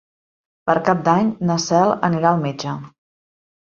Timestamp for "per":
0.69-0.75